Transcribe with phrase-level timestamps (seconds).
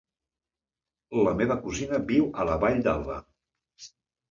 [1.27, 3.21] La meva cosina viu a la Vall d'Alba.